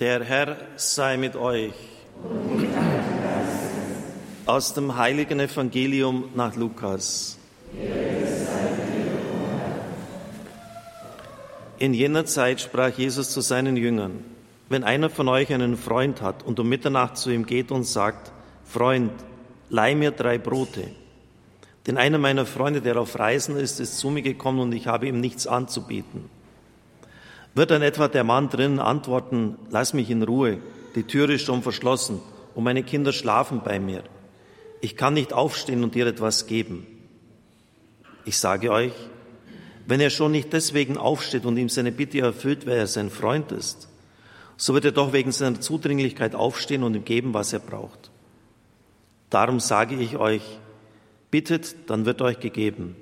[0.00, 1.72] Der Herr sei mit euch.
[4.44, 7.38] Aus dem heiligen Evangelium nach Lukas.
[11.78, 14.24] In jener Zeit sprach Jesus zu seinen Jüngern,
[14.68, 18.32] wenn einer von euch einen Freund hat und um Mitternacht zu ihm geht und sagt,
[18.64, 19.12] Freund,
[19.68, 20.90] leih mir drei Brote.
[21.86, 25.06] Denn einer meiner Freunde, der auf Reisen ist, ist zu mir gekommen und ich habe
[25.06, 26.28] ihm nichts anzubieten.
[27.54, 30.58] Wird dann etwa der Mann drinnen antworten, lass mich in Ruhe,
[30.94, 32.20] die Tür ist schon verschlossen
[32.54, 34.02] und meine Kinder schlafen bei mir.
[34.80, 36.86] Ich kann nicht aufstehen und dir etwas geben.
[38.24, 38.92] Ich sage euch,
[39.86, 43.52] wenn er schon nicht deswegen aufsteht und ihm seine Bitte erfüllt, weil er sein Freund
[43.52, 43.88] ist,
[44.56, 48.10] so wird er doch wegen seiner Zudringlichkeit aufstehen und ihm geben, was er braucht.
[49.30, 50.42] Darum sage ich euch,
[51.30, 52.94] bittet, dann wird euch gegeben.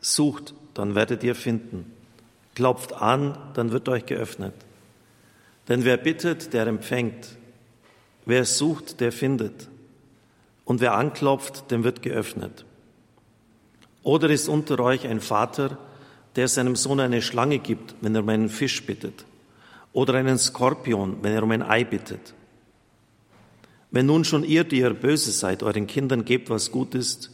[0.00, 1.92] Sucht, dann werdet ihr finden.
[2.54, 4.54] Klopft an, dann wird euch geöffnet.
[5.68, 7.36] Denn wer bittet, der empfängt.
[8.26, 9.68] Wer sucht, der findet.
[10.64, 12.64] Und wer anklopft, dem wird geöffnet.
[14.02, 15.78] Oder ist unter euch ein Vater,
[16.36, 19.24] der seinem Sohn eine Schlange gibt, wenn er um einen Fisch bittet?
[19.92, 22.34] Oder einen Skorpion, wenn er um ein Ei bittet?
[23.90, 27.30] Wenn nun schon ihr, die ihr böse seid, euren Kindern gebt, was gut ist,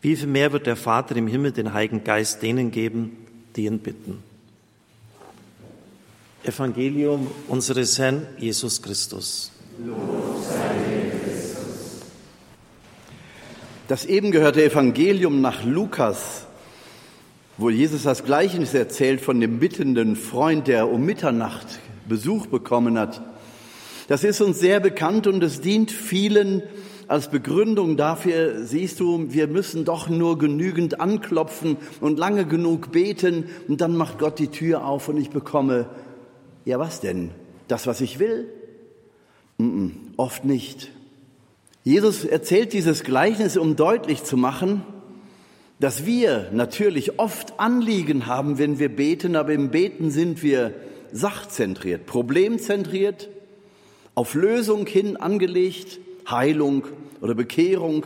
[0.00, 3.26] wie viel mehr wird der Vater im Himmel den Heiligen Geist denen geben,
[3.56, 4.22] die ihn bitten?
[6.44, 9.50] Evangelium unseres Herrn Jesus Christus.
[13.88, 16.46] Das eben gehörte Evangelium nach Lukas,
[17.56, 23.20] wo Jesus das Gleichnis erzählt von dem bittenden Freund, der um Mitternacht Besuch bekommen hat.
[24.06, 26.62] Das ist uns sehr bekannt und es dient vielen
[27.08, 33.48] als Begründung dafür, siehst du, wir müssen doch nur genügend anklopfen und lange genug beten
[33.66, 35.88] und dann macht Gott die Tür auf und ich bekomme
[36.68, 37.30] ja, was denn?
[37.66, 38.46] Das, was ich will?
[39.56, 40.90] Mm -mm, oft nicht.
[41.82, 44.82] Jesus erzählt dieses Gleichnis, um deutlich zu machen,
[45.80, 50.74] dass wir natürlich oft Anliegen haben, wenn wir beten, aber im Beten sind wir
[51.10, 53.30] sachzentriert, problemzentriert,
[54.14, 56.84] auf Lösung hin angelegt, Heilung
[57.22, 58.04] oder Bekehrung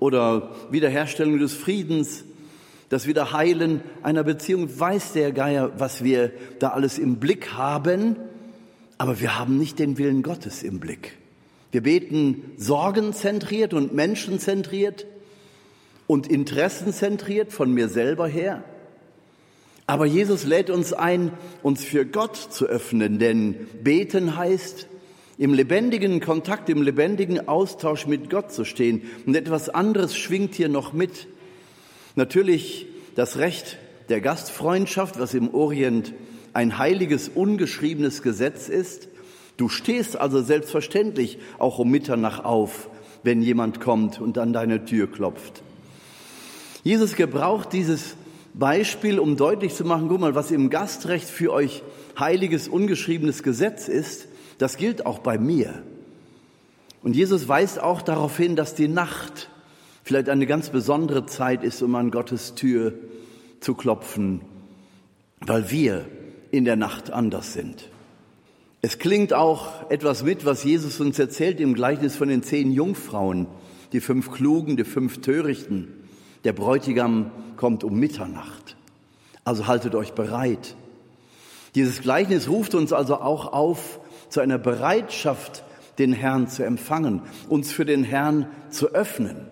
[0.00, 2.24] oder Wiederherstellung des Friedens
[2.90, 8.16] das Wiederheilen einer Beziehung, weiß der Geier, was wir da alles im Blick haben,
[8.98, 11.16] aber wir haben nicht den Willen Gottes im Blick.
[11.70, 15.06] Wir beten sorgenzentriert und menschenzentriert
[16.08, 18.64] und interessenzentriert von mir selber her.
[19.86, 24.88] Aber Jesus lädt uns ein, uns für Gott zu öffnen, denn beten heißt,
[25.38, 29.02] im lebendigen Kontakt, im lebendigen Austausch mit Gott zu stehen.
[29.26, 31.28] Und etwas anderes schwingt hier noch mit.
[32.20, 33.78] Natürlich das Recht
[34.10, 36.12] der Gastfreundschaft, was im Orient
[36.52, 39.08] ein heiliges, ungeschriebenes Gesetz ist.
[39.56, 42.90] Du stehst also selbstverständlich auch um Mitternacht auf,
[43.22, 45.62] wenn jemand kommt und an deine Tür klopft.
[46.84, 48.16] Jesus gebraucht dieses
[48.52, 51.82] Beispiel, um deutlich zu machen, guck mal, was im Gastrecht für euch
[52.18, 55.82] heiliges, ungeschriebenes Gesetz ist, das gilt auch bei mir.
[57.02, 59.49] Und Jesus weist auch darauf hin, dass die Nacht
[60.10, 62.94] vielleicht eine ganz besondere Zeit ist, um an Gottes Tür
[63.60, 64.40] zu klopfen,
[65.38, 66.04] weil wir
[66.50, 67.88] in der Nacht anders sind.
[68.82, 73.46] Es klingt auch etwas mit, was Jesus uns erzählt im Gleichnis von den zehn Jungfrauen,
[73.92, 75.86] die fünf Klugen, die fünf Törichten.
[76.42, 78.74] Der Bräutigam kommt um Mitternacht.
[79.44, 80.74] Also haltet euch bereit.
[81.76, 85.62] Dieses Gleichnis ruft uns also auch auf zu einer Bereitschaft,
[86.00, 89.46] den Herrn zu empfangen, uns für den Herrn zu öffnen.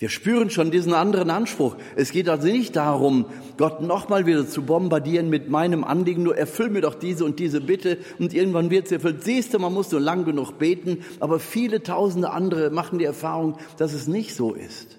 [0.00, 1.76] Wir spüren schon diesen anderen Anspruch.
[1.96, 3.26] Es geht also nicht darum,
[3.56, 7.60] Gott nochmal wieder zu bombardieren mit meinem Anliegen, nur erfüll mir doch diese und diese
[7.60, 9.24] Bitte und irgendwann wird sie erfüllt.
[9.24, 13.58] Siehst du, man muss nur lang genug beten, aber viele tausende andere machen die Erfahrung,
[13.76, 14.98] dass es nicht so ist.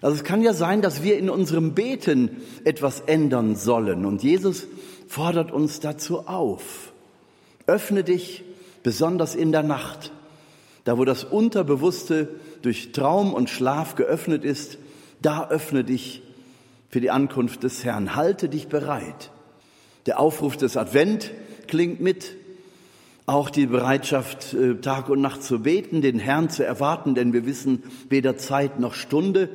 [0.00, 2.30] Also es kann ja sein, dass wir in unserem Beten
[2.64, 4.66] etwas ändern sollen und Jesus
[5.08, 6.92] fordert uns dazu auf.
[7.66, 8.44] Öffne dich,
[8.82, 10.12] besonders in der Nacht,
[10.86, 12.28] da wo das Unterbewusste
[12.62, 14.78] durch Traum und Schlaf geöffnet ist,
[15.20, 16.22] da öffne dich
[16.88, 18.14] für die Ankunft des Herrn.
[18.14, 19.32] Halte dich bereit.
[20.06, 21.32] Der Aufruf des Advent
[21.66, 22.36] klingt mit.
[23.26, 27.46] Auch die Bereitschaft, äh, Tag und Nacht zu beten, den Herrn zu erwarten, denn wir
[27.46, 29.48] wissen weder Zeit noch Stunde.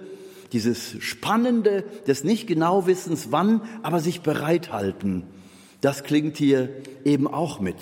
[0.52, 5.24] Dieses Spannende des nicht genau Wissens, wann, aber sich bereithalten,
[5.80, 6.68] das klingt hier
[7.06, 7.78] eben auch mit.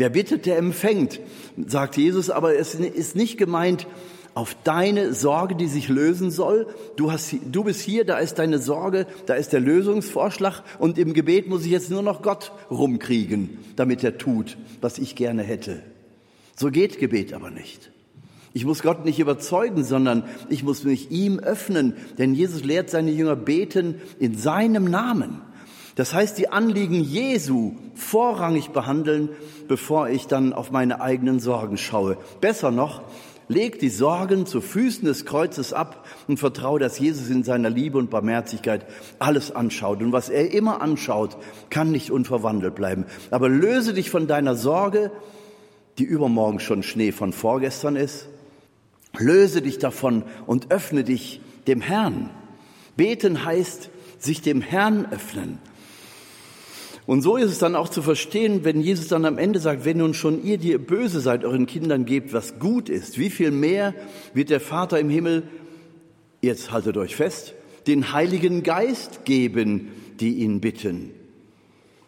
[0.00, 1.20] Wer bittet, der empfängt,
[1.66, 3.86] sagt Jesus, aber es ist nicht gemeint,
[4.32, 6.68] auf deine Sorge, die sich lösen soll.
[6.96, 11.12] Du, hast, du bist hier, da ist deine Sorge, da ist der Lösungsvorschlag und im
[11.12, 15.82] Gebet muss ich jetzt nur noch Gott rumkriegen, damit er tut, was ich gerne hätte.
[16.56, 17.90] So geht Gebet aber nicht.
[18.54, 23.10] Ich muss Gott nicht überzeugen, sondern ich muss mich ihm öffnen, denn Jesus lehrt seine
[23.10, 25.42] Jünger beten in seinem Namen.
[25.96, 29.30] Das heißt, die Anliegen Jesu vorrangig behandeln,
[29.68, 32.16] bevor ich dann auf meine eigenen Sorgen schaue.
[32.40, 33.02] Besser noch,
[33.48, 37.98] leg die Sorgen zu Füßen des Kreuzes ab und vertraue, dass Jesus in seiner Liebe
[37.98, 38.86] und Barmherzigkeit
[39.18, 40.00] alles anschaut.
[40.02, 41.36] Und was er immer anschaut,
[41.68, 43.06] kann nicht unverwandelt bleiben.
[43.30, 45.10] Aber löse dich von deiner Sorge,
[45.98, 48.28] die übermorgen schon Schnee von vorgestern ist,
[49.18, 52.30] Löse dich davon und öffne dich dem Herrn.
[52.96, 55.58] Beten heißt sich dem Herrn öffnen.
[57.10, 59.98] Und so ist es dann auch zu verstehen, wenn Jesus dann am Ende sagt, wenn
[59.98, 63.50] nun schon ihr, die ihr böse seid, euren Kindern gebt, was gut ist, wie viel
[63.50, 63.94] mehr
[64.32, 65.42] wird der Vater im Himmel,
[66.40, 67.54] jetzt haltet euch fest,
[67.88, 69.88] den Heiligen Geist geben,
[70.20, 71.10] die ihn bitten.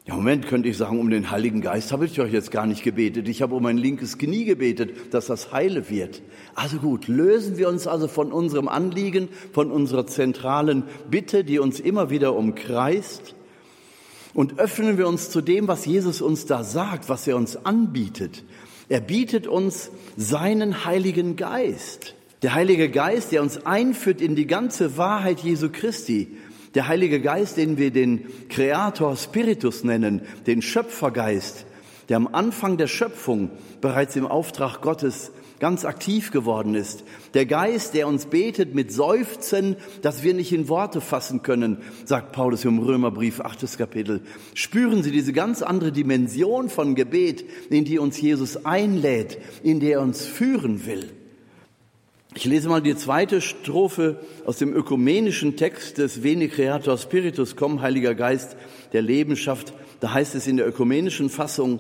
[0.06, 2.84] Ja, Moment, könnte ich sagen, um den Heiligen Geist habe ich euch jetzt gar nicht
[2.84, 3.26] gebetet.
[3.26, 6.22] Ich habe um mein linkes Knie gebetet, dass das heile wird.
[6.54, 11.80] Also gut, lösen wir uns also von unserem Anliegen, von unserer zentralen Bitte, die uns
[11.80, 13.34] immer wieder umkreist,
[14.34, 18.44] und öffnen wir uns zu dem, was Jesus uns da sagt, was er uns anbietet.
[18.88, 22.14] Er bietet uns seinen Heiligen Geist.
[22.42, 26.36] Der Heilige Geist, der uns einführt in die ganze Wahrheit Jesu Christi,
[26.74, 31.66] der Heilige Geist, den wir den Creator Spiritus nennen, den Schöpfergeist,
[32.08, 33.50] der am Anfang der Schöpfung
[33.80, 35.30] bereits im Auftrag Gottes
[35.62, 37.04] ganz aktiv geworden ist.
[37.34, 42.32] Der Geist, der uns betet mit Seufzen, das wir nicht in Worte fassen können, sagt
[42.32, 44.22] Paulus im Römerbrief, achtes Kapitel.
[44.54, 49.92] Spüren Sie diese ganz andere Dimension von Gebet, in die uns Jesus einlädt, in der
[49.92, 51.10] er uns führen will.
[52.34, 57.82] Ich lese mal die zweite Strophe aus dem ökumenischen Text des Veni Creator Spiritus, komm,
[57.82, 58.56] Heiliger Geist
[58.92, 59.74] der Leben schafft.
[60.00, 61.78] Da heißt es in der ökumenischen Fassung,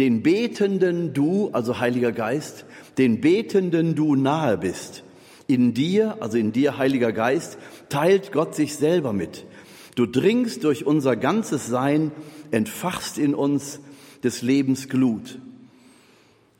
[0.00, 2.64] den Betenden du, also Heiliger Geist,
[2.96, 5.04] den Betenden du nahe bist.
[5.46, 7.58] In dir, also in dir, Heiliger Geist,
[7.90, 9.44] teilt Gott sich selber mit.
[9.96, 12.12] Du dringst durch unser ganzes Sein,
[12.50, 13.80] entfachst in uns
[14.24, 15.38] des Lebens Glut.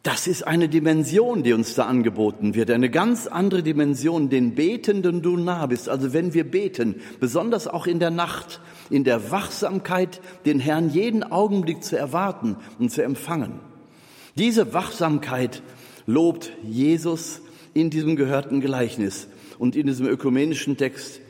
[0.02, 5.20] Das ist eine Dimension, die uns da angeboten wird, eine ganz andere Dimension, den Betenden
[5.20, 5.90] du nah bist.
[5.90, 11.22] Also wenn wir beten, besonders auch in der Nacht, in der Wachsamkeit, den Herrn jeden
[11.22, 13.60] Augenblick zu erwarten und zu empfangen.
[14.36, 15.62] Diese Wachsamkeit
[16.06, 17.42] lobt Jesus
[17.74, 21.20] in diesem gehörten Gleichnis und in diesem ökumenischen Text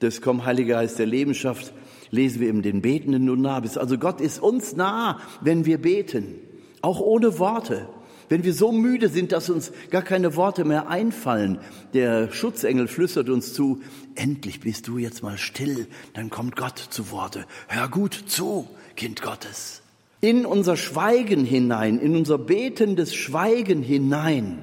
[0.00, 1.72] des Komm Heiliger Geist der Lebenschaft
[2.12, 3.76] lesen wir eben den Betenden du nah bist.
[3.76, 6.36] Also Gott ist uns nah, wenn wir beten,
[6.80, 7.88] auch ohne Worte.
[8.30, 11.58] Wenn wir so müde sind, dass uns gar keine Worte mehr einfallen,
[11.94, 13.80] der Schutzengel flüstert uns zu,
[14.14, 17.44] endlich bist du jetzt mal still, dann kommt Gott zu Worte.
[17.66, 19.82] Hör gut zu, Kind Gottes.
[20.20, 24.60] In unser Schweigen hinein, in unser betendes Schweigen hinein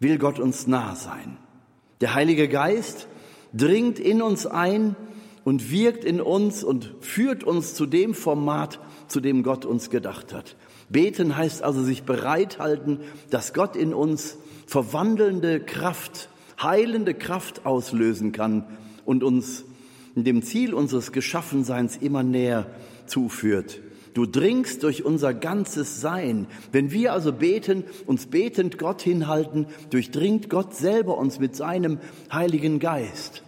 [0.00, 1.36] will Gott uns nah sein.
[2.00, 3.06] Der Heilige Geist
[3.54, 4.96] dringt in uns ein
[5.44, 10.34] und wirkt in uns und führt uns zu dem Format, zu dem Gott uns gedacht
[10.34, 10.56] hat.
[10.92, 13.00] Beten heißt also sich bereithalten,
[13.30, 14.36] dass Gott in uns
[14.66, 16.28] verwandelnde Kraft,
[16.60, 18.64] heilende Kraft auslösen kann
[19.04, 19.64] und uns
[20.14, 22.66] dem Ziel unseres Geschaffenseins immer näher
[23.06, 23.80] zuführt.
[24.14, 26.46] Du dringst durch unser ganzes Sein.
[26.70, 31.98] Wenn wir also beten, uns betend Gott hinhalten, durchdringt Gott selber uns mit seinem
[32.30, 33.42] Heiligen Geist.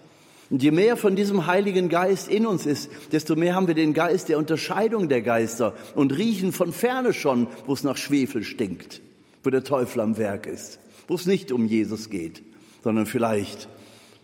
[0.54, 3.92] Und je mehr von diesem Heiligen Geist in uns ist, desto mehr haben wir den
[3.92, 9.00] Geist der Unterscheidung der Geister und riechen von ferne schon, wo es nach Schwefel stinkt,
[9.42, 12.44] wo der Teufel am Werk ist, wo es nicht um Jesus geht,
[12.84, 13.68] sondern vielleicht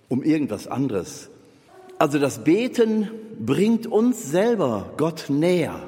[0.09, 1.31] um irgendwas anderes.
[1.99, 3.11] Also das Beten
[3.45, 5.83] bringt uns selber Gott näher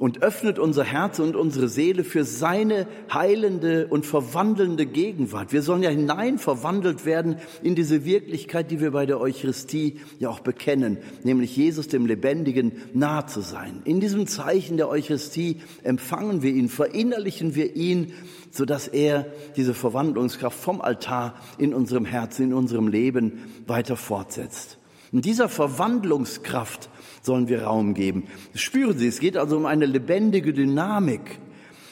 [0.00, 5.52] und öffnet unser Herz und unsere Seele für seine heilende und verwandelnde Gegenwart.
[5.52, 10.30] Wir sollen ja hinein verwandelt werden in diese Wirklichkeit, die wir bei der Eucharistie ja
[10.30, 13.82] auch bekennen, nämlich Jesus dem Lebendigen nahe zu sein.
[13.84, 18.14] In diesem Zeichen der Eucharistie empfangen wir ihn, verinnerlichen wir ihn,
[18.50, 19.26] sodass er
[19.56, 24.79] diese Verwandlungskraft vom Altar in unserem Herzen, in unserem Leben weiter fortsetzt.
[25.12, 26.88] Und dieser Verwandlungskraft
[27.22, 28.24] sollen wir Raum geben.
[28.54, 31.38] Spüren Sie, es geht also um eine lebendige Dynamik.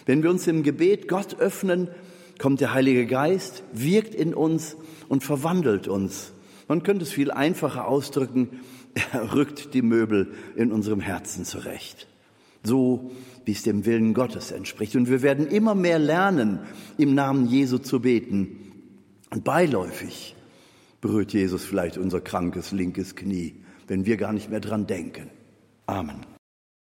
[0.06, 1.88] Wenn wir uns im Gebet Gott öffnen,
[2.38, 4.76] kommt der Heilige Geist, wirkt in uns
[5.08, 6.32] und verwandelt uns.
[6.68, 8.60] Man könnte es viel einfacher ausdrücken,
[9.12, 12.06] er rückt die Möbel in unserem Herzen zurecht.
[12.62, 13.10] So
[13.44, 14.94] wie es dem Willen Gottes entspricht.
[14.94, 16.60] Und wir werden immer mehr lernen,
[16.98, 18.58] im Namen Jesu zu beten.
[19.30, 20.34] Und beiläufig
[21.00, 25.30] berührt Jesus vielleicht unser krankes linkes Knie, wenn wir gar nicht mehr dran denken.
[25.86, 26.37] Amen.